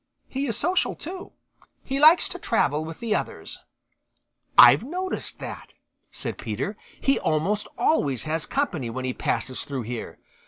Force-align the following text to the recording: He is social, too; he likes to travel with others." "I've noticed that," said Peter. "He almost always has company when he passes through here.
He 0.27 0.47
is 0.47 0.57
social, 0.57 0.95
too; 0.95 1.33
he 1.83 1.99
likes 1.99 2.27
to 2.29 2.39
travel 2.39 2.83
with 2.83 3.03
others." 3.03 3.59
"I've 4.57 4.81
noticed 4.83 5.37
that," 5.37 5.73
said 6.09 6.39
Peter. 6.39 6.75
"He 6.99 7.19
almost 7.19 7.67
always 7.77 8.23
has 8.23 8.47
company 8.47 8.89
when 8.89 9.05
he 9.05 9.13
passes 9.13 9.63
through 9.63 9.83
here. 9.83 10.17